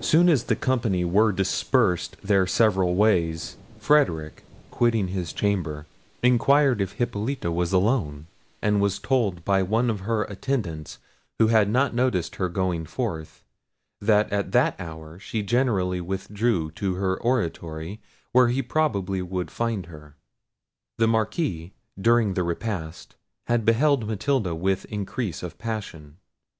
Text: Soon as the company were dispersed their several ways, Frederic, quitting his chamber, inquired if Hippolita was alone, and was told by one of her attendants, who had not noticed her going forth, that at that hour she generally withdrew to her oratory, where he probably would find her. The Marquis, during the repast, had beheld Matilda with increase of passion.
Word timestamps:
Soon 0.00 0.28
as 0.28 0.42
the 0.42 0.56
company 0.56 1.04
were 1.04 1.30
dispersed 1.30 2.16
their 2.20 2.48
several 2.48 2.96
ways, 2.96 3.58
Frederic, 3.78 4.42
quitting 4.72 5.06
his 5.06 5.32
chamber, 5.32 5.86
inquired 6.20 6.80
if 6.80 6.94
Hippolita 6.94 7.52
was 7.52 7.72
alone, 7.72 8.26
and 8.60 8.80
was 8.80 8.98
told 8.98 9.44
by 9.44 9.62
one 9.62 9.88
of 9.88 10.00
her 10.00 10.24
attendants, 10.24 10.98
who 11.38 11.46
had 11.46 11.70
not 11.70 11.94
noticed 11.94 12.34
her 12.34 12.48
going 12.48 12.84
forth, 12.84 13.44
that 14.00 14.32
at 14.32 14.50
that 14.50 14.74
hour 14.80 15.16
she 15.20 15.44
generally 15.44 16.00
withdrew 16.00 16.72
to 16.72 16.94
her 16.94 17.16
oratory, 17.16 18.00
where 18.32 18.48
he 18.48 18.62
probably 18.62 19.22
would 19.22 19.48
find 19.52 19.86
her. 19.86 20.16
The 20.98 21.06
Marquis, 21.06 21.72
during 21.96 22.34
the 22.34 22.42
repast, 22.42 23.14
had 23.46 23.64
beheld 23.64 24.08
Matilda 24.08 24.56
with 24.56 24.86
increase 24.86 25.44
of 25.44 25.56
passion. 25.56 26.16